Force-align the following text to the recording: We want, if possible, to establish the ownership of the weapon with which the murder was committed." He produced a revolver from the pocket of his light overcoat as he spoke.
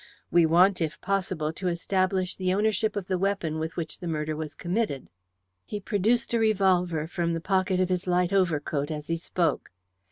We 0.31 0.47
want, 0.47 0.81
if 0.81 0.99
possible, 0.99 1.53
to 1.53 1.67
establish 1.67 2.35
the 2.35 2.55
ownership 2.55 2.95
of 2.95 3.05
the 3.05 3.19
weapon 3.19 3.59
with 3.59 3.77
which 3.77 3.99
the 3.99 4.07
murder 4.07 4.35
was 4.35 4.55
committed." 4.55 5.09
He 5.63 5.79
produced 5.79 6.33
a 6.33 6.39
revolver 6.39 7.05
from 7.05 7.33
the 7.35 7.39
pocket 7.39 7.79
of 7.79 7.89
his 7.89 8.07
light 8.07 8.33
overcoat 8.33 8.89
as 8.89 9.05
he 9.05 9.17
spoke. 9.17 9.69